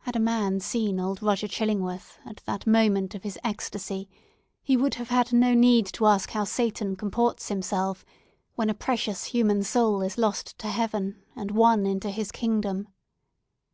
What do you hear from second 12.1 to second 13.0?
his kingdom.